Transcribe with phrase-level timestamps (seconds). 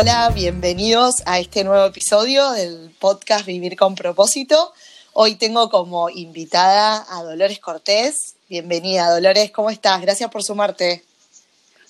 [0.00, 4.72] Hola, bienvenidos a este nuevo episodio del podcast Vivir con propósito.
[5.12, 8.34] Hoy tengo como invitada a Dolores Cortés.
[8.48, 10.00] Bienvenida, Dolores, ¿cómo estás?
[10.00, 11.04] Gracias por sumarte.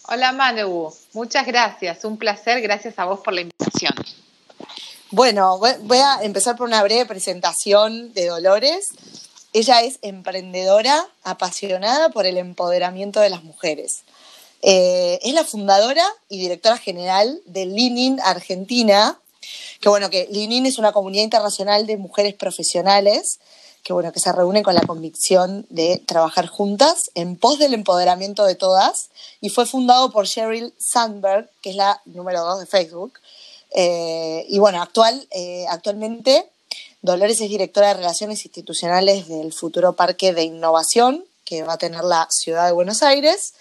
[0.09, 3.93] Hola Manu, muchas gracias, un placer, gracias a vos por la invitación.
[5.13, 8.89] Bueno, voy a empezar por una breve presentación de Dolores.
[9.53, 14.03] Ella es emprendedora, apasionada por el empoderamiento de las mujeres.
[14.63, 19.19] Eh, es la fundadora y directora general de Linin Argentina,
[19.81, 23.39] que bueno, que Linin es una comunidad internacional de mujeres profesionales
[23.83, 28.45] que bueno, que se reúnen con la convicción de trabajar juntas en pos del empoderamiento
[28.45, 29.09] de todas
[29.41, 33.15] y fue fundado por Sheryl Sandberg, que es la número dos de Facebook.
[33.71, 36.47] Eh, y bueno, actual, eh, actualmente
[37.03, 42.05] Dolores es directora de Relaciones Institucionales del futuro Parque de Innovación que va a tener
[42.05, 43.55] la ciudad de Buenos Aires.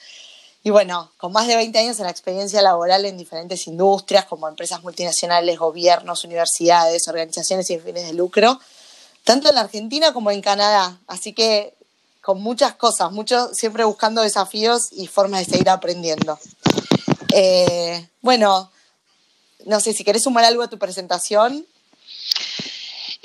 [0.63, 4.47] Y bueno, con más de 20 años en la experiencia laboral en diferentes industrias como
[4.47, 8.59] empresas multinacionales, gobiernos, universidades, organizaciones sin fines de lucro,
[9.23, 10.99] tanto en la Argentina como en Canadá.
[11.07, 11.73] Así que
[12.21, 16.37] con muchas cosas, mucho, siempre buscando desafíos y formas de seguir aprendiendo.
[17.33, 18.69] Eh, bueno,
[19.65, 21.65] no sé si querés sumar algo a tu presentación.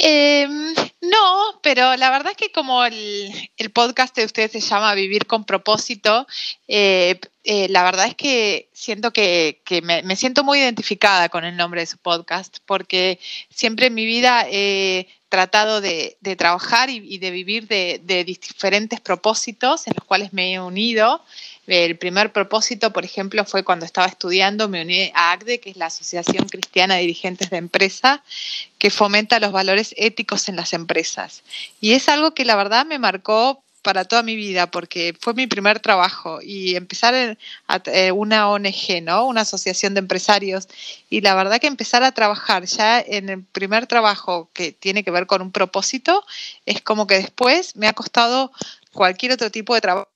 [0.07, 5.25] Em, no, pero la verdad es que como el, podcast de ustedes se llama Vivir
[5.27, 6.27] con propósito,
[6.69, 11.81] eh, eh, la verdad es que siento que, me, siento muy identificada con el nombre
[11.81, 17.67] de su podcast, porque siempre en mi vida he tratado de, trabajar y, de vivir
[17.67, 21.23] de diferentes propósitos en los cuales me he unido.
[21.67, 25.77] El primer propósito, por ejemplo, fue cuando estaba estudiando, me uní a ACDE, que es
[25.77, 28.23] la Asociación Cristiana de Dirigentes de Empresa,
[28.79, 31.43] que fomenta los valores éticos en las empresas.
[31.81, 35.47] Y es algo que la verdad me marcó para toda mi vida, porque fue mi
[35.47, 37.37] primer trabajo y empezar
[37.85, 39.27] eh, una ONG, ¿no?
[39.27, 40.69] Una asociación de empresarios.
[41.11, 45.11] Y la verdad que empezar a trabajar ya en el primer trabajo que tiene que
[45.11, 46.25] ver con un propósito,
[46.65, 48.53] es como que después me ha costado
[48.93, 50.09] cualquier otro tipo de trabajo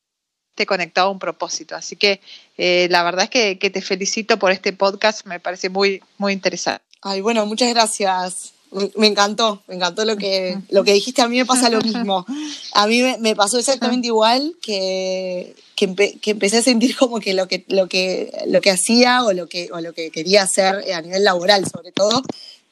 [0.67, 1.77] conectado a un propósito.
[1.77, 2.21] Así que
[2.57, 6.83] eh, la verdad es que, te felicito por este podcast, me parece muy, muy interesante.
[7.03, 8.53] Ay, bueno, muchas gracias.
[8.97, 11.23] Me encantó, me encantó lo que, lo que dijiste.
[11.23, 12.27] A mí me pasa lo mismo.
[12.73, 17.65] A mí me, pasó exactamente igual que, que, empecé a sentir como que lo que,
[17.69, 21.25] lo que, lo que hacía o lo que, o lo que quería hacer a nivel
[21.25, 22.23] laboral, sobre todo,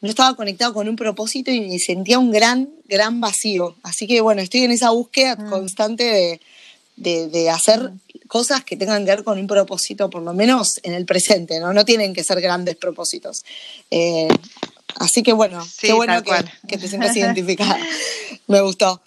[0.01, 3.77] no estaba conectado con un propósito y sentía un gran, gran vacío.
[3.83, 5.51] Así que bueno, estoy en esa búsqueda mm.
[5.51, 6.41] constante de,
[6.97, 7.93] de, hacer
[8.27, 11.73] cosas que tengan que ver con un propósito, por lo menos en el presente, ¿no?
[11.73, 13.45] No tienen que ser grandes propósitos.
[13.91, 14.29] Eh,
[14.97, 17.79] así que bueno, qué bueno que, te sientas identificada.
[18.49, 19.03] Me gustó.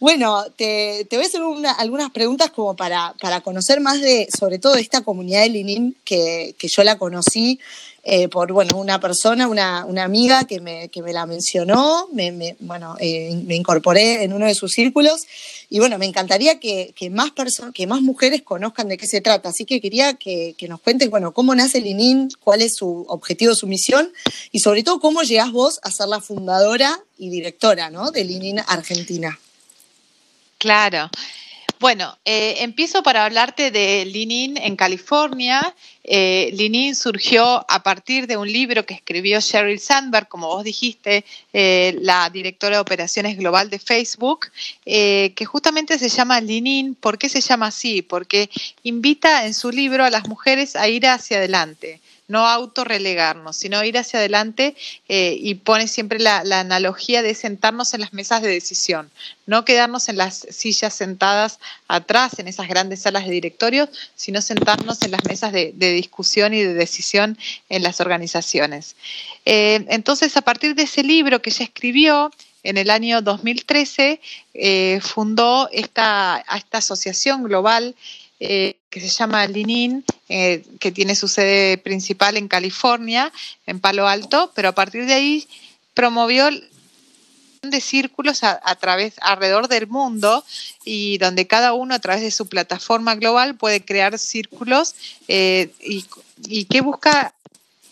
[0.00, 1.40] Bueno, te, voy a hacer
[1.78, 6.54] algunas preguntas como para, para, conocer más de, sobre todo, esta comunidad de Linin, que,
[6.58, 7.58] que yo la conocí
[8.04, 12.56] eh, por bueno, una persona, una, una amiga que me, que me, la mencionó, me,
[12.58, 15.22] bueno, eh, me incorporé en uno de sus círculos
[15.70, 19.20] y bueno, me encantaría que, que más personas, que más mujeres conozcan de qué se
[19.20, 19.50] trata.
[19.50, 23.54] Así que quería que, que nos cuentes, bueno, cómo nace Linin, cuál es su objetivo,
[23.54, 24.12] su misión
[24.50, 28.10] y sobre todo cómo llegás vos a ser la fundadora y directora ¿no?
[28.10, 29.38] de Linin Argentina.
[30.58, 31.08] Claro.
[31.82, 35.74] Bueno, eh, empiezo para hablarte de Linin en California.
[36.04, 41.24] Eh, Linin surgió a partir de un libro que escribió Sheryl Sandberg, como vos dijiste,
[41.52, 44.52] eh, la directora de operaciones global de Facebook,
[44.84, 46.94] que justamente se llama Linin.
[46.94, 48.00] ¿Por qué se llama así?
[48.00, 48.48] Porque
[48.84, 52.00] invita en su libro a las mujeres a ir hacia adelante
[52.32, 54.74] no autorrelegarnos, sino ir hacia adelante
[55.06, 59.10] eh, y pone siempre la, analogía de sentarnos en las mesas de decisión,
[59.44, 65.02] no quedarnos en las sillas sentadas atrás, en esas grandes salas de directorios, sino sentarnos
[65.02, 67.36] en las mesas de, discusión y de decisión
[67.68, 68.96] en las organizaciones.
[69.44, 72.30] Eh, entonces, a partir de ese libro que ella escribió,
[72.62, 74.20] en el año 2013
[74.54, 77.94] eh, fundó esta, esta asociación global
[78.38, 83.30] que se llama Linin, eh, que tiene su sede principal en California,
[83.66, 85.46] en Palo Alto, pero a partir de ahí
[85.92, 86.48] promovió
[87.60, 90.42] de círculos a, través alrededor del mundo
[90.86, 94.94] y donde cada uno a través de su plataforma global puede crear círculos
[95.28, 97.34] eh, y, qué busca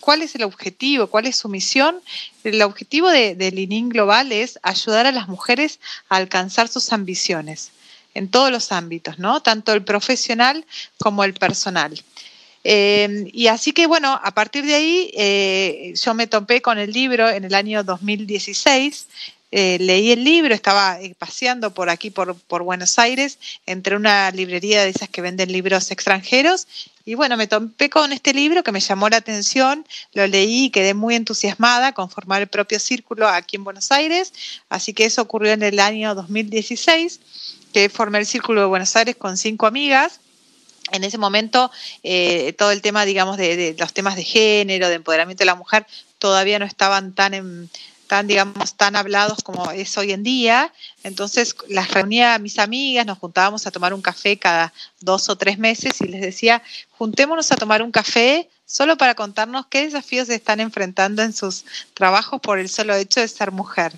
[0.00, 1.08] ¿Cuál es el objetivo?
[1.08, 2.00] ¿Cuál es su misión?
[2.42, 5.78] El objetivo de, de Linin Global es ayudar a las mujeres
[6.08, 7.70] a alcanzar sus ambiciones
[8.14, 9.40] en todos los ámbitos, ¿no?
[9.40, 10.64] Tanto el profesional
[10.98, 12.02] como el personal.
[12.64, 16.92] Eh, y así que, bueno, a partir de ahí eh, yo me topé con el
[16.92, 19.06] libro en el año 2016,
[19.52, 24.30] eh, leí el libro, estaba eh, paseando por aquí, por, por Buenos Aires, entre una
[24.30, 26.68] librería de esas que venden libros extranjeros
[27.04, 30.70] y bueno, me topé con este libro que me llamó la atención, lo leí y
[30.70, 34.32] quedé muy entusiasmada con formar el propio círculo aquí en Buenos Aires,
[34.68, 37.18] así que eso ocurrió en el año 2016,
[37.72, 40.20] que formé el círculo de Buenos Aires con cinco amigas.
[40.92, 41.70] En ese momento,
[42.02, 45.86] eh, todo el tema, digamos, de, los temas de género, de empoderamiento de la mujer,
[46.18, 47.70] todavía no estaban tan en,
[48.10, 50.72] tan, digamos, tan hablados como es hoy en día.
[51.04, 55.36] Entonces las reunía a mis amigas, nos juntábamos a tomar un café cada dos o
[55.36, 56.60] tres meses y les decía,
[56.90, 61.64] juntémonos a tomar un café solo para contarnos qué desafíos se están enfrentando en sus
[61.94, 63.92] trabajos por el solo hecho de ser mujer.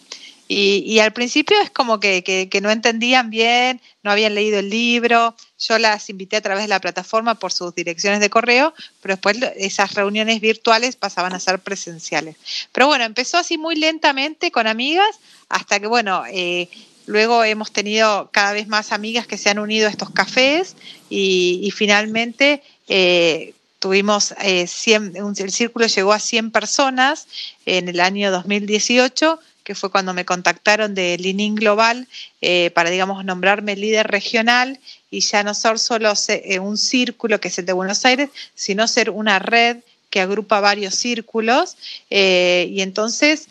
[0.54, 5.34] Y, al principio es como que, no entendían bien, no habían leído el libro.
[5.58, 9.38] Yo las invité a través de la plataforma por sus direcciones de correo, pero después
[9.56, 12.37] esas reuniones virtuales pasaban a ser presenciales.
[12.70, 16.69] Pero bueno, empezó así muy lentamente con amigas, hasta que, bueno, eh,
[17.06, 20.76] luego hemos tenido cada vez más amigas que se han unido a estos cafés
[21.08, 22.62] y, finalmente...
[22.88, 27.26] Eh, tuvimos eh, el círculo llegó a 100 personas
[27.66, 32.09] en el año 2018 que fue cuando me contactaron de Linin Global
[32.41, 34.79] eh, para, digamos, nombrarme líder regional
[35.11, 38.88] y ya no ser solo eh, un círculo que es el de Buenos Aires, sino
[38.88, 39.79] ser una red
[40.11, 41.76] que agrupa varios círculos.
[42.11, 43.49] Eh, y entonces,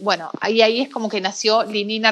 [0.00, 2.02] bueno, ahí, ahí es como que nació Linin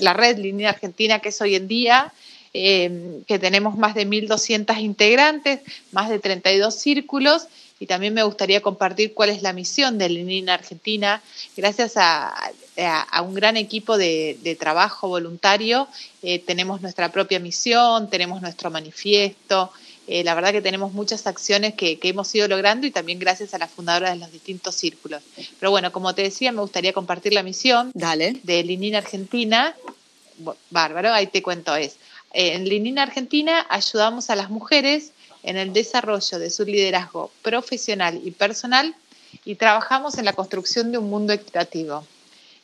[0.00, 2.12] la red Linin Argentina, que es hoy en día,
[2.52, 5.60] que tenemos más de 1.200 integrantes,
[5.92, 7.46] más de 32 círculos
[7.80, 11.22] y también me gustaría compartir cuál es la misión de Lenin Argentina.
[11.56, 12.34] Gracias a,
[13.22, 15.88] un gran equipo de, trabajo voluntario
[16.22, 19.72] eh, tenemos nuestra propia misión, tenemos nuestro manifiesto.
[20.06, 23.58] Eh, la verdad que tenemos muchas acciones que, hemos ido logrando y también gracias a
[23.58, 25.22] la fundadora de los distintos círculos.
[25.60, 29.74] Pero bueno, como te decía, me gustaría compartir la misión de Lenin Argentina.
[30.70, 31.96] Bárbaro, ahí te cuento es.
[32.32, 38.20] Eh, en Lenin Argentina ayudamos a las mujeres en el desarrollo de su liderazgo profesional
[38.24, 38.94] y personal
[39.44, 42.04] y trabajamos en la construcción de un mundo equitativo.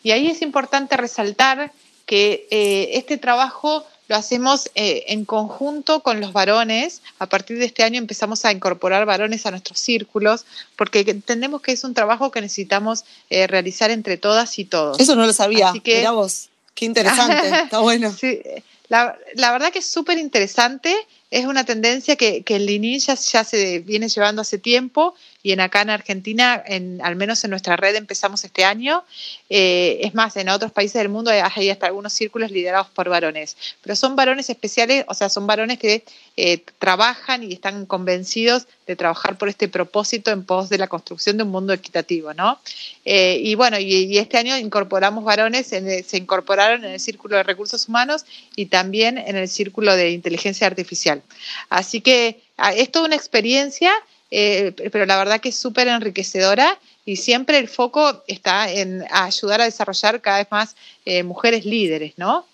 [0.05, 1.73] Y ahí es importante resaltar
[2.07, 7.01] que eh, este trabajo lo hacemos eh, en conjunto con los varones.
[7.19, 10.45] A partir de este año empezamos a incorporar varones a nuestros círculos
[10.77, 15.01] porque entendemos que es un trabajo que necesitamos eh, realizar entre todas y todos.
[15.01, 15.71] Eso no lo sabía.
[15.71, 18.13] Así que, vos, qué interesante, está bueno.
[18.13, 18.41] Sí,
[18.89, 20.95] la, la verdad que es súper interesante
[21.35, 25.61] es una tendencia que, que el Lenin ya, se viene llevando hace tiempo y en
[25.61, 29.05] acá en Argentina, en, al menos en nuestra red empezamos este año.
[29.51, 33.55] Eh, es más, en otros países del mundo hay, hasta algunos círculos liderados por varones,
[33.83, 36.03] pero son varones especiales, o sea, son varones que
[36.39, 41.37] eh, trabajan y están convencidos de trabajar por este propósito en pos de la construcción
[41.37, 42.59] de un mundo equitativo, ¿no?
[43.05, 47.87] Eh, y bueno, y, este año incorporamos varones, se incorporaron en el círculo de recursos
[47.87, 48.25] humanos
[48.57, 51.21] y también en el círculo de inteligencia artificial.
[51.69, 53.93] Así que ah, es toda una experiencia,
[54.37, 59.61] eh, pero la verdad que es súper enriquecedora y siempre el foco está en ayudar
[59.61, 62.45] a desarrollar cada vez más eh, mujeres líderes, ¿no?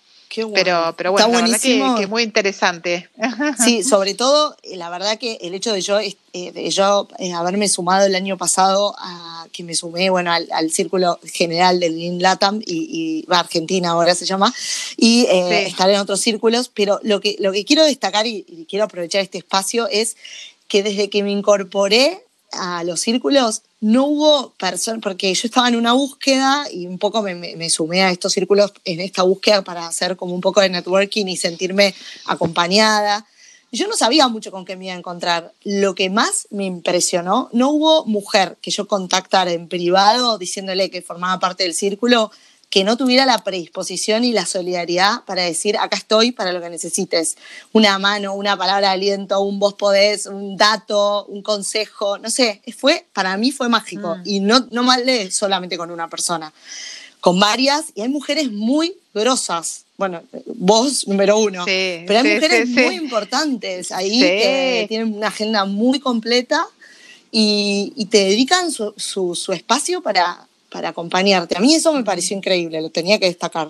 [0.53, 3.09] Pero, pero bueno, la verdad que, es muy interesante.
[3.63, 7.33] Sí, sobre todo, eh, la verdad que el hecho de yo, eh, de yo eh,
[7.33, 12.21] haberme sumado el año pasado, a, que me sumé bueno, al, círculo general del Lean
[12.21, 14.53] Latam y, y Argentina ahora se llama,
[14.95, 18.85] y estar en otros círculos, pero lo que, lo que quiero destacar y, y quiero
[18.85, 20.15] aprovechar este espacio es
[20.71, 22.23] que desde que me incorporé
[22.53, 27.21] a los círculos, no hubo personas, porque yo estaba en una búsqueda y un poco
[27.21, 31.25] me, sumé a estos círculos en esta búsqueda para hacer como un poco de networking
[31.25, 31.93] y sentirme
[32.25, 33.25] acompañada.
[33.73, 35.51] Yo no sabía mucho con qué me iba a encontrar.
[35.65, 41.01] Lo que más me impresionó, no hubo mujer que yo contactara en privado diciéndole que
[41.01, 42.31] formaba parte del círculo
[42.71, 46.69] que no tuviera la predisposición y la solidaridad para decir, acá estoy para lo que
[46.69, 47.35] necesites.
[47.73, 52.61] Una mano, una palabra de aliento, un vos podés, un dato, un consejo, no sé,
[52.77, 54.15] fue, para mí fue mágico.
[54.15, 54.21] Mm.
[54.23, 56.53] Y no, no malé solamente con una persona,
[57.19, 59.83] con varias, y hay mujeres muy grosas.
[59.97, 61.65] Bueno, vos número uno.
[61.65, 66.65] pero hay mujeres muy importantes ahí que tienen una agenda muy completa
[67.31, 71.57] y, te dedican su, su espacio para, para acompañarte.
[71.57, 73.69] A mí eso me pareció increíble, lo tenía que destacar.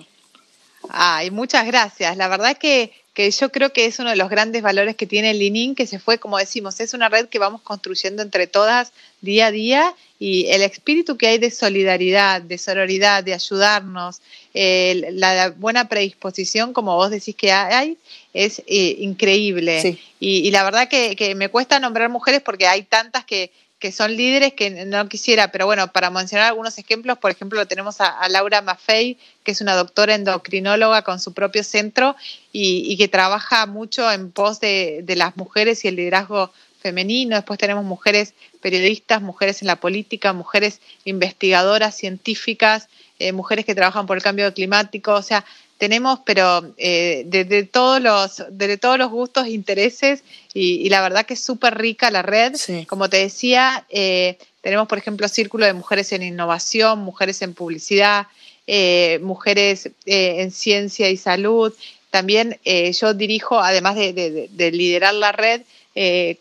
[0.88, 2.16] Ay, muchas gracias.
[2.16, 5.30] La verdad que, que yo creo que es uno de los grandes valores que tiene
[5.30, 8.92] el Linin, que se fue, como decimos, es una red que vamos construyendo entre todas
[9.20, 14.20] día a día y el espíritu que hay de solidaridad, de sororidad, de ayudarnos,
[14.54, 17.98] la buena predisposición, como vos decís que hay,
[18.32, 19.98] es eh, increíble.
[20.20, 23.50] Y, y, la verdad que, que me cuesta nombrar mujeres porque hay tantas que,
[23.82, 28.00] que son líderes que no quisiera, pero bueno, para mencionar algunos ejemplos, por ejemplo, tenemos
[28.00, 32.14] a, Laura Maffei, que es una doctora endocrinóloga con su propio centro
[32.52, 37.34] y, que trabaja mucho en pos de, las mujeres y el liderazgo femenino.
[37.34, 44.06] Después tenemos mujeres periodistas, mujeres en la política, mujeres investigadoras, científicas, eh, mujeres que trabajan
[44.06, 45.12] por el cambio climático.
[45.12, 45.44] O sea,
[45.82, 50.22] tenemos, pero eh, de, todos los, de todos los gustos e intereses,
[50.54, 52.52] y, la verdad que es súper rica la red.
[52.86, 58.28] Como te decía, eh, tenemos, por ejemplo, Círculo de Mujeres en Innovación, Mujeres en Publicidad,
[58.68, 61.72] eh, Mujeres en Ciencia y Salud.
[62.10, 65.62] También yo dirijo, además de, de liderar la red,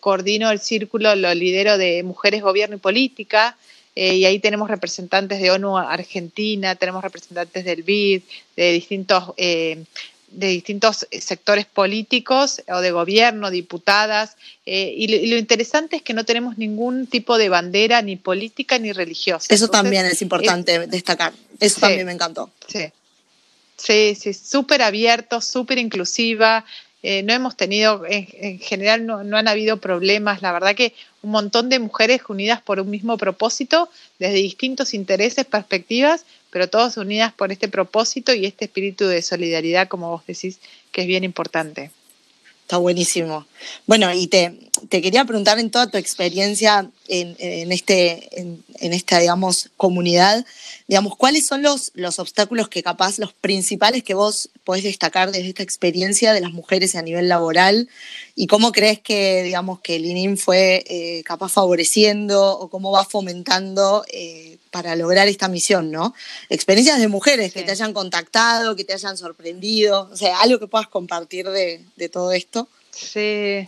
[0.02, 3.58] coordino el círculo, lo lidero de Mujeres, Gobierno y Política.
[3.96, 8.22] Eh, y ahí tenemos representantes de ONU Argentina, tenemos representantes del BID,
[8.56, 9.84] de distintos, eh,
[10.30, 14.38] de distintos sectores políticos o de gobierno, diputadas.
[14.66, 18.94] Eh, y, lo, interesante es que no tenemos ningún tipo de bandera ni política ni
[18.94, 19.54] religiosa.
[19.54, 21.34] Eso también es importante destacar.
[21.60, 22.50] Eso también me encantó.
[22.68, 22.86] Sí.
[23.76, 26.64] Sí, sí, súper abierto, súper inclusiva.
[27.04, 31.80] No hemos tenido, en, general no, han habido problemas, la verdad que un montón de
[31.80, 37.68] mujeres unidas por un mismo propósito, desde distintos intereses, perspectivas, pero todas unidas por este
[37.68, 40.60] propósito y este espíritu de solidaridad, como vos decís,
[40.92, 41.92] que es bien importante.
[42.64, 43.46] Está buenísimo.
[43.86, 49.70] Bueno, y te, te quería preguntar en toda tu experiencia en, este, en, esta, digamos,
[49.76, 50.46] comunidad,
[50.88, 55.50] digamos, ¿cuáles son los, los obstáculos que capaz, los principales que vos podés destacar desde
[55.50, 57.90] esta experiencia de las mujeres a nivel laboral?
[58.34, 63.04] ¿Y cómo crees que, digamos, que el INIM fue eh, capaz favoreciendo o cómo va
[63.04, 66.16] fomentando eh, para lograr esta misión, ¿no?
[66.50, 70.68] Experiencias de mujeres que te hayan contactado, que te hayan sorprendido, o sea, algo que
[70.68, 72.70] puedas compartir de, de todo esto.
[72.92, 73.68] Sí,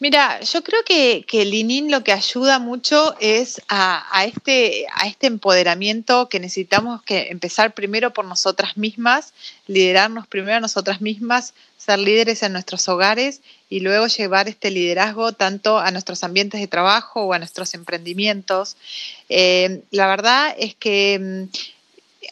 [0.00, 5.06] Mira, yo creo que, que el ININ lo que ayuda mucho es a, este, a
[5.06, 9.34] este empoderamiento que necesitamos que empezar primero por nosotras mismas,
[9.66, 15.32] liderarnos primero a nosotras mismas, ser líderes en nuestros hogares y luego llevar este liderazgo
[15.32, 18.78] tanto a nuestros ambientes de trabajo o a nuestros emprendimientos.
[19.28, 21.56] Eh, la verdad es que mm,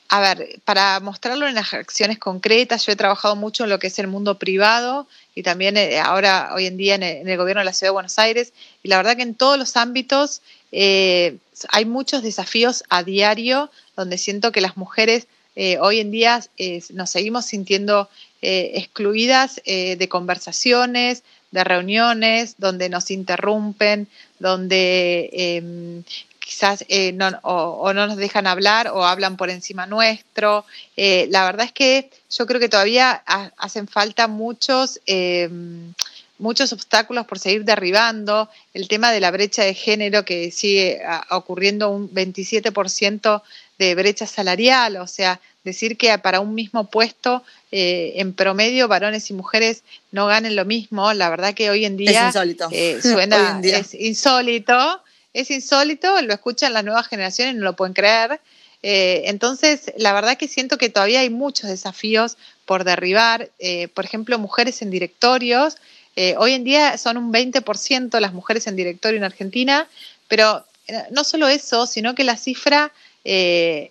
[0.09, 3.89] a ver, para mostrarlo en las acciones concretas, yo he trabajado mucho en lo que
[3.89, 5.07] es el mundo privado
[5.39, 8.19] y también eh, ahora, hoy en día, en el, gobierno de la Ciudad de Buenos
[8.19, 8.53] Aires.
[8.83, 10.43] Y la verdad que en todos los ámbitos
[10.73, 11.37] eh,
[11.69, 16.45] hay muchos desafíos a diario donde siento que las mujeres eh, hoy en día
[16.91, 18.09] nos seguimos sintiendo
[18.41, 24.09] excluidas de conversaciones, de reuniones, donde nos interrumpen,
[24.41, 26.03] donde em,
[26.49, 30.65] quizás eh, no, o, no nos dejan hablar o hablan por encima nuestro.
[30.97, 33.23] Eh, la verdad es que yo creo que todavía
[33.59, 35.93] hacen falta muchos, em,
[36.39, 38.49] muchos obstáculos por seguir derribando.
[38.73, 43.43] El tema de la brecha de género que sigue ocurriendo un 27%
[43.79, 49.29] de brecha salarial, o sea, decir que para un mismo puesto eh, en promedio varones
[49.29, 55.03] y mujeres no ganen lo mismo, la verdad que hoy en día, suena es insólito
[55.41, 58.41] es insólito, lo escuchan las nuevas generaciones, no lo pueden creer.
[58.83, 63.51] Eh, entonces, la verdad que siento que todavía hay muchos desafíos por derribar.
[63.59, 65.77] Eh, por ejemplo, mujeres en directorios.
[66.17, 69.89] Eh, hoy en día son un 20% las mujeres en directorio en Argentina,
[70.27, 70.65] pero
[71.11, 72.93] no solo eso, sino que la cifra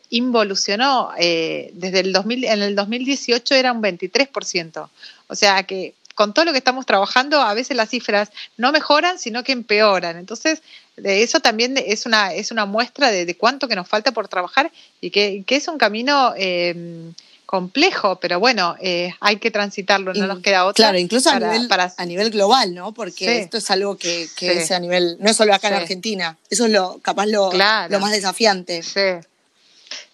[0.10, 1.12] involucionó.
[1.18, 4.90] desde el 2000, en el 2018 era un 23%.
[5.28, 9.20] O sea que con todo lo que estamos trabajando, a veces las cifras no mejoran,
[9.20, 10.18] sino que empeoran.
[10.18, 10.64] Entonces,
[10.96, 15.12] eso también es una, es una muestra de, cuánto que nos falta por trabajar y
[15.12, 17.14] que, es un camino em,
[17.46, 20.86] complejo, pero bueno, eh, hay que transitarlo, no nos queda otra.
[20.86, 22.96] Claro, incluso a, nivel, a nivel global, ¿no?
[22.96, 26.66] Porque esto es algo que, es a nivel, no es solo acá en Argentina, eso
[26.66, 28.82] es lo capaz lo, lo más desafiante.
[28.82, 29.02] Sí,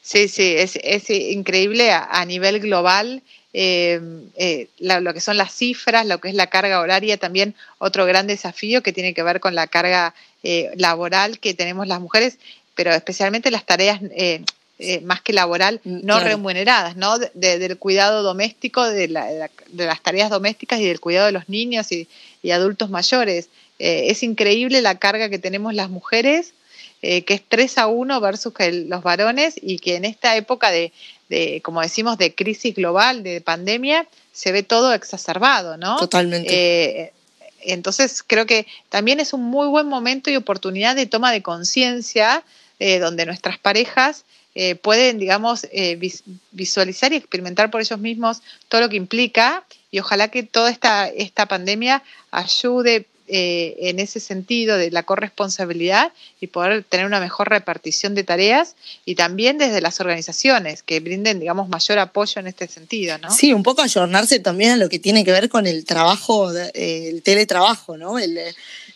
[0.01, 3.23] sí, sí es, es increíble a nivel global
[3.55, 4.01] eh,
[4.35, 8.25] eh, lo que son las cifras, lo que es la carga horaria, también otro gran
[8.25, 12.39] desafío que tiene que ver con la carga eh, laboral que tenemos las mujeres,
[12.73, 14.01] pero especialmente las tareas
[15.03, 17.19] más que laboral, mm, no remuneradas, ¿no?
[17.19, 22.07] del cuidado doméstico, de, las tareas domésticas y del cuidado de los niños y,
[22.51, 23.49] adultos mayores.
[23.77, 26.53] es increíble la carga que tenemos las mujeres,
[27.01, 28.53] que es 3 a 1 versus
[28.87, 30.91] los varones y que en esta época de,
[31.33, 35.97] de, como decimos, de crisis global, de pandemia, se ve todo exacerbado, ¿no?
[35.97, 36.53] Totalmente.
[36.53, 37.13] Eh,
[37.61, 42.43] entonces, creo que también es un muy buen momento y oportunidad de toma de conciencia,
[42.79, 45.65] eh, donde nuestras parejas eh, pueden, digamos,
[46.51, 51.07] visualizar y experimentar por ellos mismos todo lo que implica y ojalá que toda esta,
[51.07, 56.11] esta pandemia ayude eh, en ese sentido de la corresponsabilidad
[56.41, 58.75] y poder tener una mejor repartición de tareas
[59.05, 63.31] y también desde las organizaciones que brinden, digamos, mayor apoyo en este sentido, ¿no?
[63.31, 67.21] Sí, un poco ayornarse también a lo que tiene que ver con el trabajo, el
[67.23, 68.19] teletrabajo, ¿no?
[68.19, 68.39] El,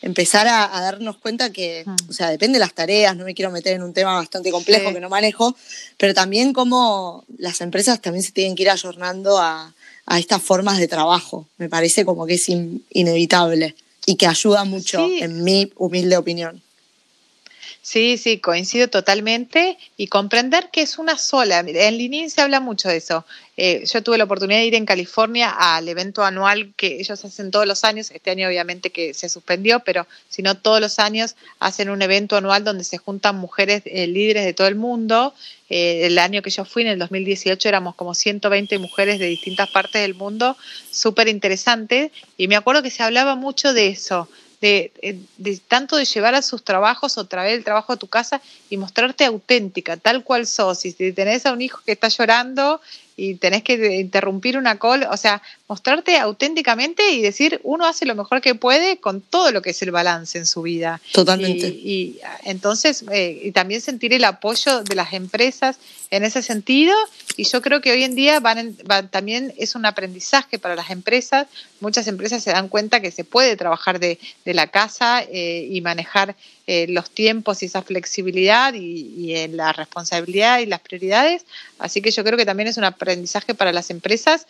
[0.02, 2.10] empezar a, darnos cuenta que, mm.
[2.10, 4.94] o sea, depende de las tareas, no me quiero meter en un tema bastante complejo
[4.94, 5.56] que no manejo,
[5.98, 9.74] pero también como las empresas también se tienen que ir ayornando a,
[10.06, 11.48] a estas formas de trabajo.
[11.58, 13.76] Me parece como que es inevitable
[14.08, 16.64] y que ayuda mucho, en mi humilde opinión.
[17.88, 21.60] Sí, sí, coincido totalmente y comprender que es una sola.
[21.66, 23.26] En Linin se habla mucho de eso.
[23.56, 27.50] Eh, yo tuve la oportunidad de ir en California al evento anual que ellos hacen
[27.50, 28.12] todos los años.
[28.12, 32.36] Este año obviamente que se suspendió, pero si no todos los años hacen un evento
[32.36, 35.34] anual donde se juntan mujeres eh, líderes de todo el mundo.
[35.70, 39.70] Eh, el año que yo fui, en el 2018, éramos como 120 mujeres de distintas
[39.70, 40.58] partes del mundo,
[40.92, 42.12] súper interesante.
[42.36, 44.28] Y me acuerdo que se hablaba mucho de eso
[44.62, 48.42] eh, de, tanto de llevar a sus trabajos o traer el trabajo a tu casa
[48.70, 50.86] y mostrarte auténtica, tal cual sos.
[50.86, 52.82] Y si tenés a un hijo que está llorando
[53.20, 58.14] y tenés que interrumpir una call, o sea, mostrarte auténticamente y decir, uno hace lo
[58.14, 61.02] mejor que puede con todo lo que es el balance en su vida.
[61.14, 61.68] Totalmente.
[61.68, 65.80] Y, entonces, eh, y también sentir el apoyo de las empresas
[66.12, 66.96] en ese sentido.
[67.38, 68.78] Y yo creo que hoy en día van,
[69.10, 71.48] también es un aprendizaje para las empresas.
[71.80, 76.36] Muchas empresas se dan cuenta que se puede trabajar de, la casa eh, y manejar
[76.68, 81.46] eh, los tiempos y esa flexibilidad y, en la responsabilidad y las prioridades.
[81.80, 84.46] Así que yo creo que también es un aprendizaje para las empresas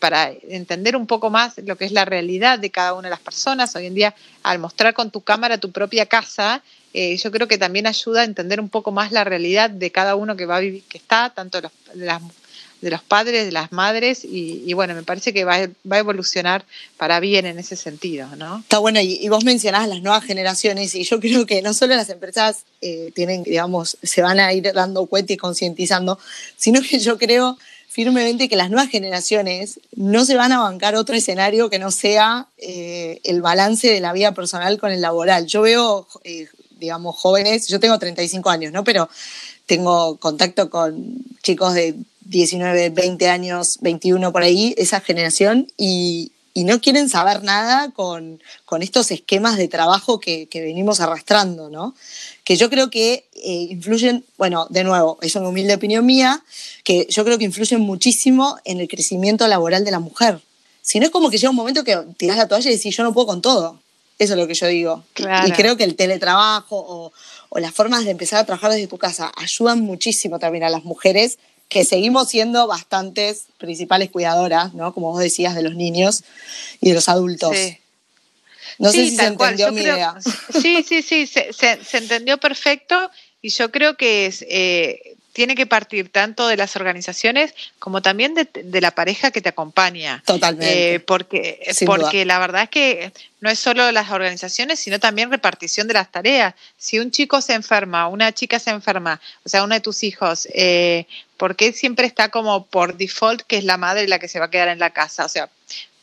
[0.00, 3.20] para entender un poco más lo que es la realidad de cada una de las
[3.20, 3.74] personas.
[3.76, 7.58] Hoy en día, al mostrar con tu cámara tu propia casa, eh, yo creo que
[7.58, 10.60] también ayuda a entender un poco más la realidad de cada uno que va a
[10.60, 11.72] vivir, que está, tanto los,
[12.80, 16.64] de los padres, de las madres, y, bueno, me parece que va, a evolucionar
[16.96, 18.58] para bien en ese sentido, ¿no?
[18.60, 22.08] Está bueno, y, vos mencionás las nuevas generaciones, y yo creo que no solo las
[22.08, 26.18] empresas eh, tienen, digamos, se van a ir dando cuenta y concientizando,
[26.56, 27.58] sino que yo creo
[27.90, 32.46] firmemente que las nuevas generaciones no se van a bancar otro escenario que no sea
[32.56, 35.46] eh, el balance de la vida personal con el laboral.
[35.46, 36.46] Yo veo, eh,
[36.78, 38.84] digamos, jóvenes, yo tengo 35 años, ¿no?
[38.84, 39.08] Pero
[39.66, 41.96] tengo contacto con chicos de
[42.30, 48.40] 19, 20 años, 21 por ahí, esa generación, y, y no quieren saber nada con,
[48.64, 51.94] con estos esquemas de trabajo que, que, venimos arrastrando, ¿no?
[52.44, 56.42] Que yo creo que eh, influyen, bueno, de nuevo, es una humilde opinión mía,
[56.84, 60.40] que yo creo que influyen muchísimo en el crecimiento laboral de la mujer.
[60.82, 63.02] Si no es como que llega un momento que tirás la toalla y decís, yo
[63.02, 63.80] no puedo con todo.
[64.20, 65.02] Eso es lo que yo digo.
[65.16, 67.12] Y creo que el teletrabajo o,
[67.48, 70.84] o las formas de empezar a trabajar desde tu casa ayudan muchísimo también a las
[70.84, 71.38] mujeres
[71.70, 74.92] que seguimos siendo bastantes principales cuidadoras, ¿no?
[74.92, 76.24] Como vos decías, de los niños
[76.80, 77.56] y de los adultos.
[78.78, 80.16] No sé si se entendió mi idea.
[80.60, 85.66] Sí, sí, sí, se, se, entendió perfecto y yo creo que es, eh, tiene que
[85.66, 90.22] partir tanto de las organizaciones como también de, la pareja que te acompaña.
[90.26, 90.94] Totalmente.
[90.94, 95.86] Eh, porque porque la verdad es que no es solo las organizaciones, sino también repartición
[95.86, 96.54] de las tareas.
[96.76, 100.48] Si un chico se enferma, una chica se enferma, o sea, uno de tus hijos,
[100.52, 104.38] eh, ¿por qué siempre está como por default que es la madre la que se
[104.40, 105.24] va a quedar en la casa?
[105.24, 105.48] O sea,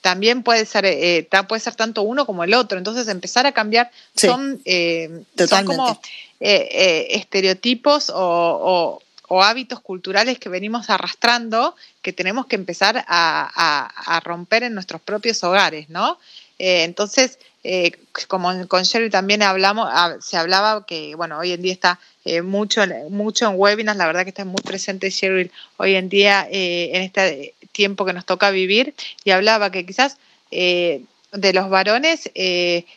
[0.01, 2.77] también puede ser, eh, puede ser tanto uno como el otro.
[2.77, 5.99] Entonces, empezar a cambiar son, eh, son como
[6.39, 14.73] estereotipos o, o hábitos culturales que venimos arrastrando que tenemos que empezar a, romper en
[14.73, 16.17] nuestros propios hogares, ¿no?
[16.59, 17.91] Eh, entonces, eh,
[18.27, 19.89] como con Sherry también hablamos,
[20.23, 24.23] se hablaba que, bueno, hoy en día está eh, mucho, mucho en webinars, la verdad
[24.23, 28.95] que está muy presente Sherry hoy en día en este tiempo que nos toca vivir,
[29.23, 30.17] y hablaba que quizás
[30.49, 32.31] de los varones,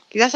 [0.08, 0.34] quizás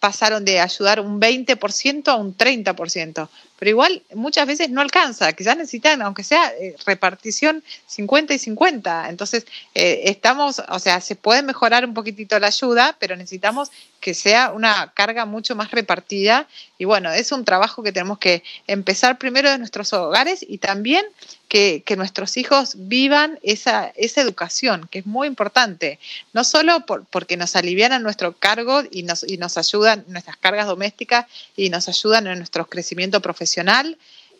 [0.00, 3.28] pasaron de ayudar un 20% a un 30%,
[3.60, 9.10] pero igual muchas veces no alcanza, quizás necesitan, aunque sea eh, repartición 50 y 50.
[9.10, 13.70] Entonces, eh, estamos, o sea, se puede mejorar un poquitito la ayuda, pero necesitamos
[14.00, 16.48] que sea una carga mucho más repartida.
[16.78, 21.04] Y bueno, es un trabajo que tenemos que empezar primero de nuestros hogares y también
[21.50, 25.98] que, nuestros hijos vivan esa, esa, educación, que es muy importante,
[26.32, 31.26] no solo porque nos alivian nuestro cargo y nos, y nos ayudan nuestras cargas domésticas
[31.56, 33.49] y nos ayudan en nuestro crecimiento profesional,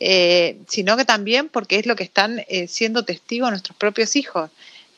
[0.03, 4.51] eh, sino que también porque es lo que están eh, siendo testigos nuestros propios hijos.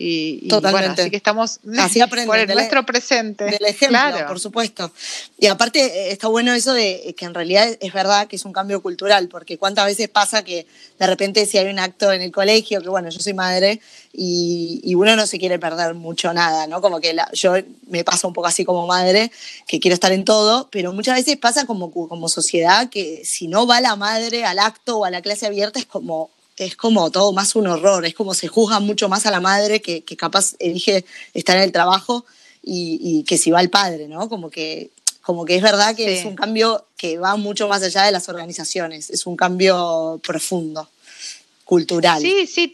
[0.05, 1.03] Y, Totalmente.
[1.03, 3.45] así que estamos así por el nuestro presente.
[3.45, 4.91] Del ejemplo, por supuesto.
[5.39, 8.53] Y aparte eh, está bueno eso de que en realidad es verdad que es un
[8.53, 10.67] cambio cultural, porque cuántas veces pasa que
[10.99, 13.81] de repente si hay un acto en el colegio, que bueno, yo soy madre
[14.13, 16.81] y, uno no se quiere perder mucho nada, ¿no?
[16.81, 17.55] Como que yo
[17.89, 19.33] me pasa un poco así como madre,
[19.67, 23.67] que quiero estar en todo, pero muchas veces pasa como, como sociedad que si no
[23.67, 26.31] va la madre al acto o a la clase abierta es como
[26.65, 29.81] es como todo más un horror, es como se juzga mucho más a la madre
[29.81, 32.25] que, capaz elige estar en el trabajo
[32.63, 34.29] y, que si va el padre, ¿no?
[34.29, 34.91] Como que,
[35.23, 38.29] como que es verdad que es un cambio que va mucho más allá de las
[38.29, 40.89] organizaciones, es un cambio profundo,
[41.65, 42.21] cultural.
[42.21, 42.73] Sí, sí,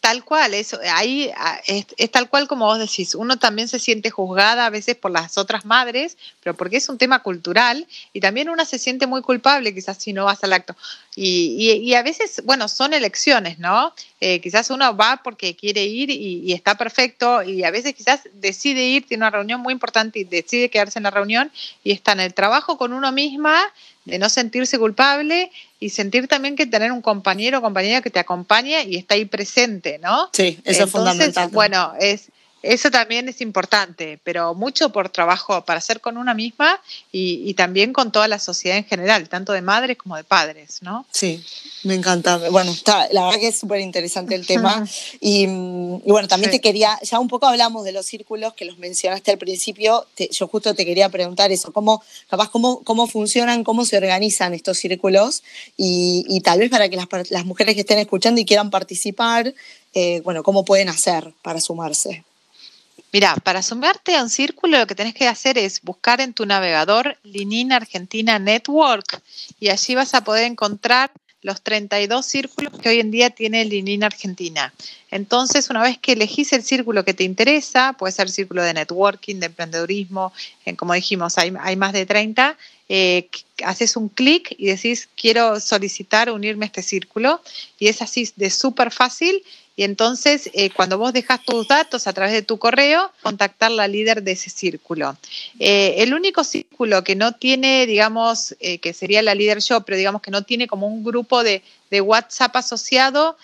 [0.00, 4.10] Tal cual, eso, ahí ah, es, tal cual como vos decís, uno también se siente
[4.10, 8.48] juzgada a veces por las otras madres, pero porque es un tema cultural y también
[8.48, 10.74] una se siente muy culpable quizás si no vas al acto.
[11.14, 13.94] Y, y, a veces, bueno, son elecciones, ¿no?
[14.20, 18.28] Eh, quizás uno va porque quiere ir y, y, está perfecto y a veces quizás
[18.34, 21.50] decide ir, tiene una reunión muy importante y decide quedarse en la reunión
[21.82, 23.62] y está en el trabajo con uno misma
[24.06, 28.18] de no sentirse culpable y sentir también que tener un compañero o compañera que te
[28.18, 30.30] acompaña y está ahí presente, ¿no?
[30.32, 31.48] Sí, eso es fundamental.
[31.52, 32.30] Bueno, es,
[32.66, 36.80] eso también es importante, pero mucho por trabajo para hacer con una misma
[37.12, 41.06] y, también con toda la sociedad en general, tanto de madres como de padres, ¿no?
[41.10, 41.42] Sí,
[41.84, 42.36] me encanta.
[42.50, 44.86] Bueno, está, la verdad que es súper interesante el tema.
[45.20, 49.30] Y, bueno, también te quería, ya un poco hablamos de los círculos que los mencionaste
[49.30, 53.96] al principio, yo justo te quería preguntar eso, cómo, capaz, cómo, cómo funcionan, cómo se
[53.96, 55.42] organizan estos círculos
[55.76, 59.54] y, tal vez para que las, las, mujeres que estén escuchando y quieran participar,
[59.94, 62.24] eh, bueno, cómo pueden hacer para sumarse.
[63.16, 66.44] Mira, para sumarte a un círculo lo que tenés que hacer es buscar en tu
[66.44, 69.22] navegador Linin Argentina Network
[69.58, 74.04] y allí vas a poder encontrar los 32 círculos que hoy en día tiene Linin
[74.04, 74.74] Argentina.
[75.10, 79.36] Entonces, una vez que elegís el círculo que te interesa, puede ser círculo de networking,
[79.36, 80.34] de emprendedurismo,
[80.66, 83.28] en, como dijimos, hay, más de 30, eh,
[83.64, 87.40] haces un clic y decís, quiero solicitar unirme a este círculo,
[87.78, 89.42] y es así de súper fácil
[89.78, 93.86] y entonces, eh, cuando vos dejas tus datos a través de tu correo, contactar la
[93.86, 95.18] líder de ese círculo.
[95.58, 100.22] Eh, el único círculo que no tiene, digamos, que sería la líder yo, pero digamos
[100.22, 103.36] que no tiene como un grupo de, de WhatsApp asociado,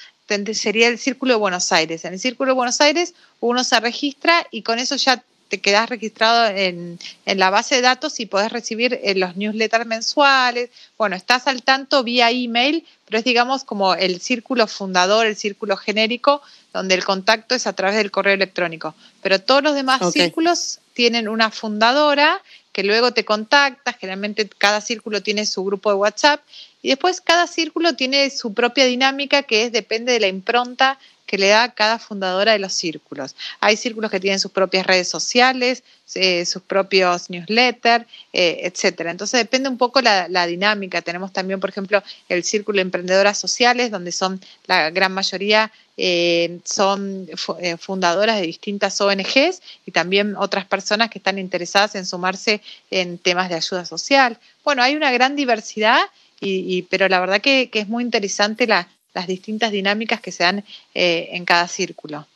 [0.55, 2.05] sería el Círculo de Buenos Aires.
[2.05, 5.23] En el Círculo de Buenos Aires uno se registra y con eso ya
[5.53, 10.71] te quedas registrado en, la base de datos y podés recibir eh, los newsletters mensuales.
[10.97, 15.77] Bueno, estás al tanto vía email, pero es digamos como el círculo fundador, el círculo
[15.77, 16.41] genérico,
[16.73, 18.95] donde el contacto es a través del correo electrónico.
[19.21, 22.41] Pero todos los demás círculos tienen una fundadora
[22.73, 26.41] que luego te contacta, generalmente cada círculo tiene su grupo de WhatsApp
[26.81, 30.99] y después cada círculo tiene su propia dinámica que es depende de la impronta
[31.33, 33.35] que le da cada fundadora de los círculos.
[33.59, 35.83] Hay círculos que tienen sus propias redes sociales,
[36.15, 39.11] eh, sus propios newsletters, eh, etcétera.
[39.11, 41.01] Entonces depende un poco la, la, dinámica.
[41.01, 46.59] Tenemos también, por ejemplo, el círculo de emprendedoras sociales, donde son la gran mayoría eh,
[46.65, 47.27] son
[47.79, 53.49] fundadoras de distintas ONGs y también otras personas que están interesadas en sumarse en temas
[53.49, 54.39] de ayuda social.
[54.65, 56.03] Bueno, hay una gran diversidad,
[56.45, 60.45] y, pero la verdad que, que es muy interesante la, las distintas dinámicas que se
[60.45, 62.27] dan eh, en cada círculo.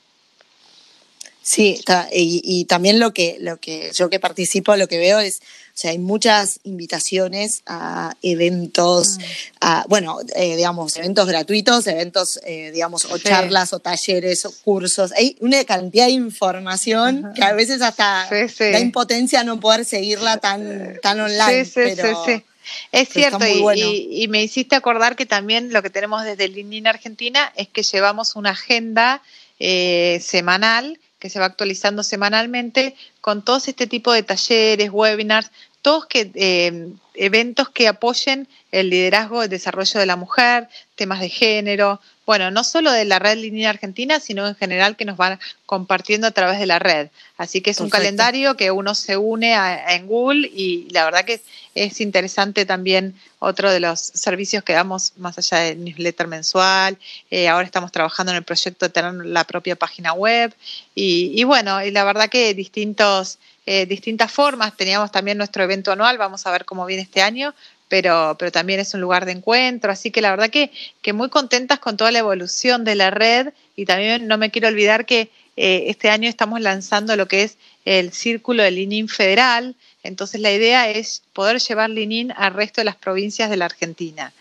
[1.46, 1.80] Sí,
[2.12, 5.92] y, también lo que, lo que yo que participo, lo que veo es, o sea,
[5.92, 9.22] hay muchas invitaciones a eventos, mm.
[9.60, 15.12] a, bueno, eh, digamos, eventos gratuitos, eventos, eh, digamos, o charlas o talleres o cursos.
[15.12, 20.98] Hay una cantidad de información que a veces hasta da impotencia no poder seguirla tan,
[21.00, 21.64] tan online.
[21.72, 22.24] pero,
[22.92, 27.68] es cierto, y, me hiciste acordar que también lo que tenemos desde LinkedIn Argentina es
[27.68, 29.22] que llevamos una agenda
[29.58, 35.50] eh, semanal que se va actualizando semanalmente con todos este tipo de talleres, webinars,
[35.82, 41.28] todos que, eh, eventos que apoyen el liderazgo, el desarrollo de la mujer, temas de
[41.28, 45.38] género, bueno, no solo de la red Línea Argentina, sino en general que nos van
[45.64, 47.08] compartiendo a través de la red.
[47.38, 51.40] Así que es un calendario que uno se une en Google y la verdad que
[51.76, 56.98] es, interesante también otro de los servicios que damos más allá del newsletter mensual.
[57.30, 60.52] Eh, ahora estamos trabajando en el proyecto de tener la propia página web
[60.96, 63.38] y, bueno, y la verdad que distintos...
[63.68, 64.76] Eh, distintas formas.
[64.76, 67.52] Teníamos también nuestro evento anual, vamos a ver cómo viene este año,
[67.88, 69.90] pero, pero también es un lugar de encuentro.
[69.90, 70.70] Así que la verdad que,
[71.02, 74.68] que muy contentas con toda la evolución de la red y también no me quiero
[74.68, 79.74] olvidar que eh, este año estamos lanzando lo que es el Círculo de Linin Federal.
[80.04, 84.32] Entonces la idea es poder llevar Linin al resto de las provincias de la Argentina.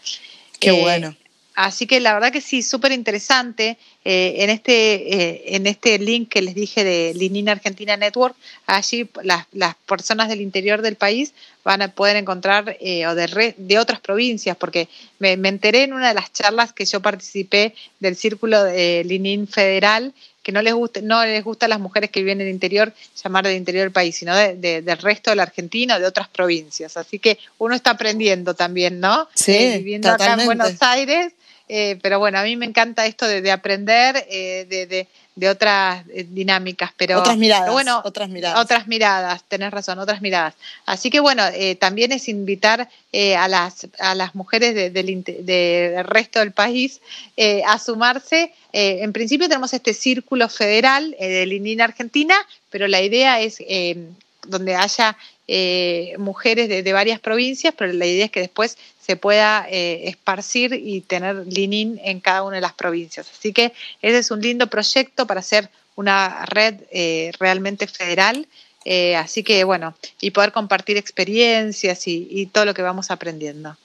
[0.60, 1.16] Qué eh, bueno.
[1.56, 3.78] Así que la verdad que sí, súper interesante.
[4.04, 8.36] Eh, en, este, eh, en este link que les dije de Linina Argentina Network,
[8.68, 13.56] allí las, las, personas del interior del país van a poder encontrar, eh, o de,
[13.58, 17.74] de otras provincias, porque me, me, enteré en una de las charlas que yo participé
[18.00, 20.14] del Círculo de Linin Federal,
[20.44, 22.94] que no les gusta, no les gusta a las mujeres que viven en el interior
[23.24, 26.06] llamar del interior del país, sino de, de, del resto de la Argentina o de
[26.06, 26.98] otras provincias.
[26.98, 29.28] Así que uno está aprendiendo también, ¿no?
[29.34, 30.34] Sí, viviendo totalmente.
[30.34, 31.34] acá en Buenos Aires
[31.68, 35.50] eh, pero bueno, a mí me encanta esto de, de aprender eh, de, de, de,
[35.50, 40.22] otras eh, dinámicas, pero otras miradas, pero bueno, otras miradas, otras miradas, tenés razón, otras
[40.22, 40.54] miradas.
[40.86, 42.88] Así que bueno, eh, también es invitar
[43.38, 47.00] a las a las mujeres del de, resto del país
[47.66, 48.52] a sumarse.
[48.74, 52.36] en principio tenemos este círculo federal de Lindina Argentina,
[52.70, 53.60] pero la idea es
[54.48, 59.68] donde haya eh, mujeres de, varias provincias, pero la idea es que después se pueda
[59.70, 63.30] eh, esparcir y tener Linin en cada una de las provincias.
[63.32, 68.48] Así que ese es un lindo proyecto para hacer una red eh, realmente federal.
[68.84, 73.76] Eh, así que bueno, y poder compartir experiencias y todo lo que vamos aprendiendo.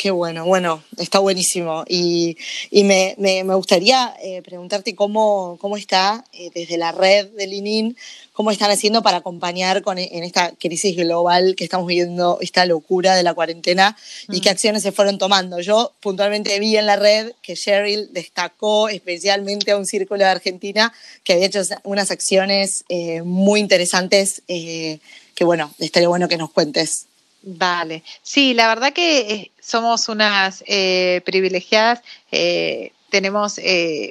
[0.00, 1.84] Qué bueno, bueno, está buenísimo.
[1.86, 2.38] Y,
[2.70, 7.46] y me, me, me, gustaría eh, preguntarte cómo, cómo está eh, desde la red de
[7.46, 7.98] Linin,
[8.32, 13.14] cómo están haciendo para acompañar con, en esta crisis global que estamos viviendo, esta locura
[13.14, 13.94] de la cuarentena
[14.28, 14.34] mm.
[14.36, 15.60] y qué acciones se fueron tomando.
[15.60, 20.94] Yo puntualmente vi en la red que Cheryl destacó especialmente a un círculo de Argentina
[21.24, 27.09] que había hecho unas acciones eh, muy interesantes que, bueno, estaría bueno que nos cuentes.
[27.42, 33.58] Vale, sí, la verdad que eh, somos unas eh, privilegiadas, eh, tenemos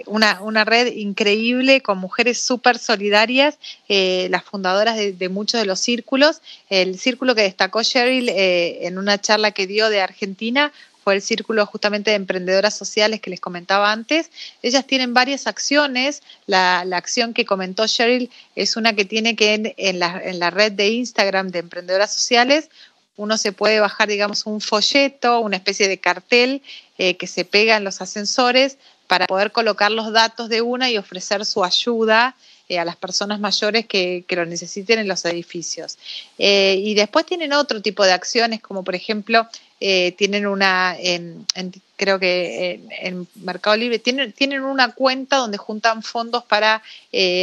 [0.08, 6.42] una, una, red increíble con mujeres súper solidarias, las fundadoras de, muchos de los círculos.
[6.70, 10.74] El círculo que destacó Cheryl en una charla que dio de Argentina
[11.10, 14.30] fue el círculo justamente de emprendedoras sociales que les comentaba antes.
[14.62, 16.22] Ellas tienen varias acciones.
[16.46, 20.50] La, la acción que comentó Cheryl es una que tiene que en, la, en la
[20.50, 22.70] red de Instagram de emprendedoras sociales
[23.20, 26.62] uno se puede bajar, digamos, un folleto, una especie de cartel
[26.98, 28.78] eh, que se pega en los ascensores
[29.08, 32.38] para poder colocar los datos de una y ofrecer su ayuda
[32.72, 35.98] eh, a las personas mayores que, que, lo necesiten en los edificios.
[36.38, 39.48] Eh, y después tienen otro tipo de acciones, como por ejemplo,
[39.80, 41.48] eh, tienen una, en,
[41.96, 46.84] creo que en, Mercado Libre, tienen, tienen una cuenta donde juntan fondos para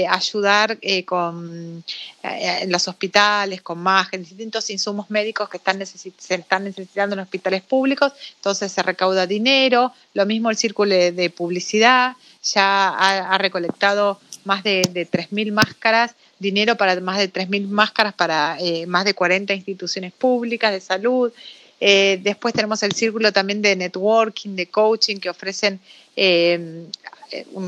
[0.09, 1.83] ayudar con,
[2.23, 7.63] en los hospitales, con más, distintos insumos médicos que están se están necesitando en hospitales
[7.63, 14.63] públicos, entonces se recauda dinero, lo mismo el círculo de, publicidad, ya ha recolectado más
[14.63, 19.53] de, de 3.000 máscaras, dinero para más de 3.000 máscaras para eh, más de 40
[19.53, 21.33] instituciones públicas de salud.
[21.79, 25.79] Eh, después tenemos el círculo también de networking, de coaching que ofrecen,
[26.17, 26.87] eh,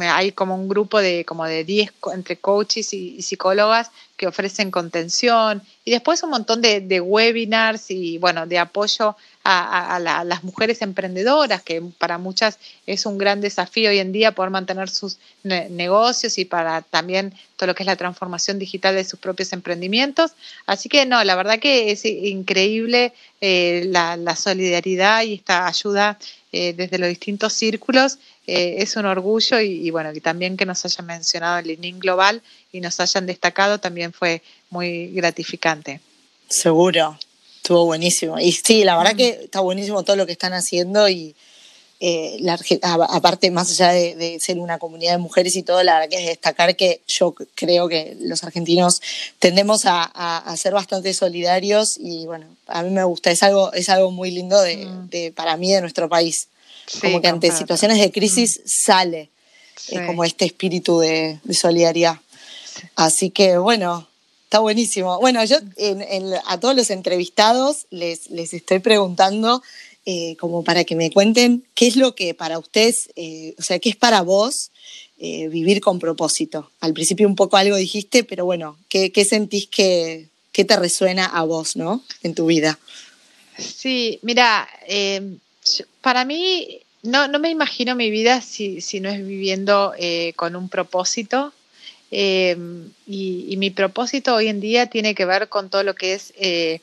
[0.00, 5.62] hay como un grupo de como de 10 entre coaches y, psicólogas que ofrecen contención
[5.84, 9.16] y después un montón de, de webinars y bueno, de apoyo
[9.50, 13.98] a, a, la, a, las mujeres emprendedoras, que para muchas es un gran desafío hoy
[13.98, 17.96] en día poder mantener sus ne negocios y para también todo lo que es la
[17.96, 20.32] transformación digital de sus propios emprendimientos.
[20.66, 26.18] Así que no, la verdad que es increíble eh, la, la, solidaridad y esta ayuda
[26.52, 28.18] eh, desde los distintos círculos.
[28.46, 32.42] Eh, es un orgullo y, bueno, y también que nos hayan mencionado el ININ Global
[32.70, 36.00] y nos hayan destacado también fue muy gratificante.
[36.48, 37.18] Seguro,
[37.68, 38.38] estuvo buenísimo.
[38.38, 41.36] Y sí, la verdad que está buenísimo todo lo que están haciendo y
[42.00, 42.58] eh, la,
[43.10, 46.18] aparte, más allá de, de, ser una comunidad de mujeres y todo, la verdad que
[46.18, 49.02] es destacar que yo creo que los argentinos
[49.38, 53.70] tendemos a, a, a ser bastante solidarios y bueno, a mí me gusta, es algo,
[53.74, 55.10] es algo muy lindo de, mm.
[55.10, 56.48] de para mí de nuestro país.
[56.86, 58.62] Sí, como que ante situaciones de crisis mm.
[58.64, 59.28] sale
[59.76, 59.94] sí.
[59.94, 62.16] eh, como este espíritu de, de solidaridad.
[62.96, 64.08] Así que bueno,
[64.48, 65.20] Está buenísimo.
[65.20, 69.62] Bueno, yo en, en, a todos los entrevistados les, les estoy preguntando
[70.06, 73.78] eh, como para que me cuenten qué es lo que para ustedes, eh, o sea,
[73.78, 74.70] qué es para vos
[75.18, 76.70] eh, vivir con propósito.
[76.80, 81.26] Al principio un poco algo dijiste, pero bueno, ¿qué, qué sentís que, que, te resuena
[81.26, 82.02] a vos, ¿no?
[82.22, 82.78] En tu vida.
[83.58, 85.36] Sí, mira, eh,
[86.00, 89.92] para mí no, no, me imagino mi vida si, si no es viviendo
[90.36, 91.52] con un propósito.
[92.10, 92.56] Eh,
[93.06, 96.80] y, mi propósito hoy en día tiene que ver con todo lo que es eh,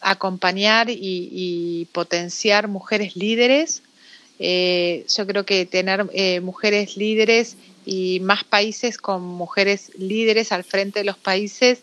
[0.00, 3.82] acompañar y, potenciar mujeres líderes.
[4.38, 10.62] Eh, yo creo que tener eh, mujeres líderes y más países con mujeres líderes al
[10.62, 11.80] frente de los países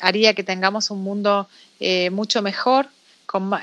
[0.00, 1.48] haría que tengamos un mundo
[2.10, 2.88] mucho mejor,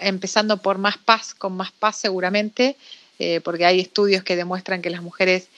[0.01, 2.75] empezando por más paz, con más paz seguramente.
[3.43, 5.49] porque hay estudios que demuestran que las mujeres,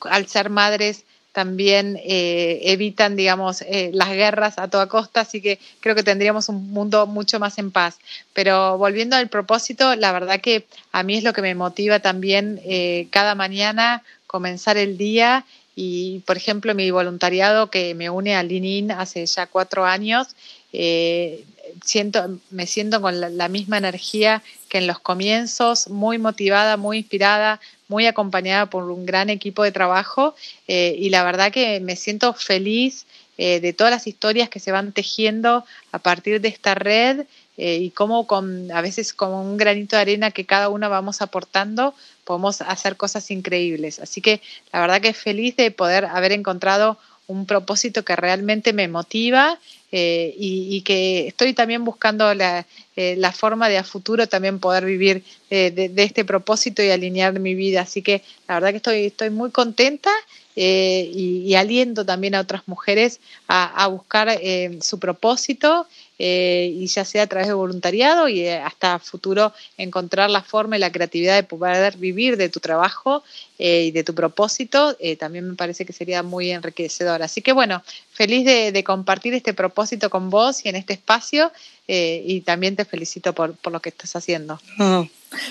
[0.00, 5.58] al ser madres, también eh, evitan, digamos, eh, las guerras a toda costa, así que
[5.80, 7.98] creo que tendríamos un mundo mucho más en paz.
[8.34, 12.60] Pero volviendo al propósito, la verdad que a mí es lo que me motiva también
[12.64, 18.42] eh, cada mañana comenzar el día y, por ejemplo, mi voluntariado que me une a
[18.42, 20.28] Linin hace ya cuatro años,
[20.72, 27.60] siento, me siento con la misma energía que en los comienzos, muy motivada, muy inspirada,
[27.88, 30.34] muy acompañada por un gran equipo de trabajo
[30.66, 33.04] eh, y la verdad que me siento feliz
[33.36, 37.26] eh, de todas las historias que se van tejiendo a partir de esta red
[37.58, 41.20] eh, y cómo con, a veces como un granito de arena que cada una vamos
[41.20, 43.98] aportando, podemos hacer cosas increíbles.
[43.98, 44.40] Así que
[44.72, 49.58] la verdad que feliz de poder haber encontrado un propósito que realmente me motiva
[49.94, 55.22] eh, y, que estoy también buscando la, eh, forma de a futuro también poder vivir
[55.50, 57.82] eh, de, este propósito y alinear mi vida.
[57.82, 60.10] Así que la verdad que estoy, estoy muy contenta
[60.56, 64.38] y, aliento también a otras mujeres a, a buscar
[64.80, 65.86] su propósito
[66.24, 70.76] eh, y ya sea a través de voluntariado y eh, hasta futuro encontrar la forma
[70.76, 73.24] y la creatividad de poder vivir de tu trabajo
[73.58, 77.24] eh, y de tu propósito, también me parece que sería muy enriquecedor.
[77.24, 77.82] Así que bueno,
[78.12, 81.50] feliz de, compartir este propósito con vos y en este espacio
[81.88, 84.60] y también te felicito por, lo que estás haciendo.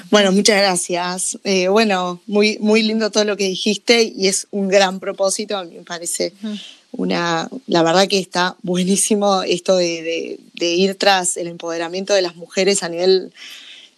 [0.10, 1.38] Bueno, muchas gracias.
[1.70, 5.76] bueno, muy, muy lindo todo lo que dijiste y es un gran propósito, a mí
[5.76, 6.34] me parece
[6.92, 12.84] una, la verdad que está buenísimo esto de, ir tras el empoderamiento de las mujeres
[12.84, 13.32] a nivel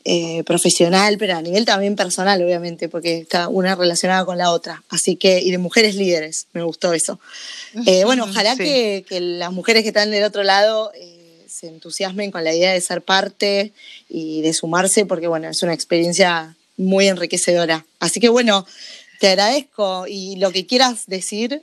[0.06, 4.84] eh, profesional, pero a nivel también personal, obviamente, porque está una relacionada con la otra.
[4.90, 7.20] Así que, y de mujeres líderes, me gustó eso.
[7.86, 11.13] Eh, bueno, ojalá que, las mujeres que están del otro lado eh,
[11.54, 13.74] se entusiasmen con la idea de ser parte
[14.10, 17.86] y de sumarse, porque bueno, es una experiencia muy enriquecedora.
[18.00, 18.66] Así que bueno,
[19.20, 21.62] te agradezco y lo que quieras decir,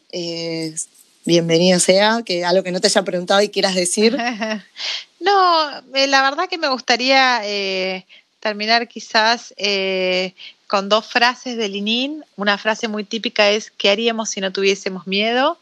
[1.25, 4.17] bienvenido sea, que algo que no te haya preguntado y quieras decir.
[5.21, 8.07] no, eh, la verdad que me gustaría eh,
[8.39, 10.35] terminar quizás eh,
[10.69, 12.25] con dos frases de Linin.
[12.37, 15.59] Una frase muy típica es, ¿qué haríamos si no tuviésemos miedo?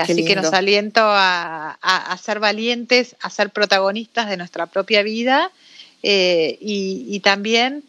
[0.00, 5.50] Así que nos aliento a, ser valientes, a ser protagonistas de nuestra propia vida
[6.02, 7.82] y, también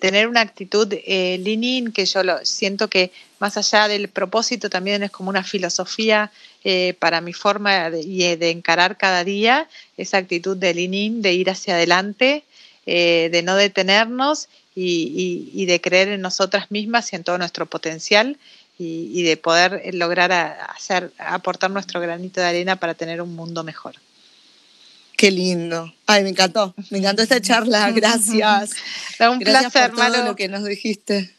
[0.00, 5.02] tener una actitud eh, lean que yo lo, siento que más allá del propósito, también
[5.02, 6.30] es como una filosofía
[6.66, 9.68] eh, para mi forma de, eh, de, encarar cada día,
[9.98, 12.42] esa actitud de lean de ir hacia adelante,
[12.86, 18.38] eh, de no detenernos y, de creer en nosotras mismas y en todo nuestro potencial
[18.78, 23.94] y, de poder lograr hacer, aportar nuestro granito de arena para tener un mundo mejor.
[25.16, 25.94] Qué lindo.
[26.06, 26.74] Ay, me encantó.
[26.90, 27.90] Me encantó esta charla.
[27.94, 28.70] Gracias.
[29.20, 31.34] un placer, por todo lo que nos dijiste.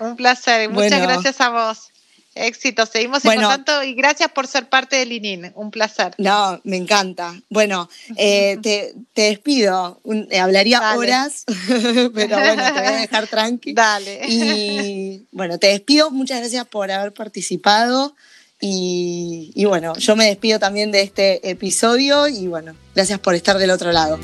[0.00, 0.68] Un placer.
[0.68, 1.93] Muchas gracias a vos.
[2.34, 5.52] Éxito, seguimos en contacto y gracias por ser parte del ININ.
[5.54, 6.14] Un placer.
[6.18, 7.34] No, me encanta.
[7.48, 10.00] Bueno, eh, te, despido.
[10.30, 11.44] Eh, hablaría horas,
[12.14, 13.72] pero bueno, te voy a dejar tranqui.
[13.72, 14.22] Dale.
[14.26, 16.10] Y bueno, te despido.
[16.10, 18.16] Muchas gracias por haber participado.
[18.60, 23.58] Y, y bueno, yo me despido también de este episodio y bueno, gracias por estar
[23.58, 24.18] del otro lado.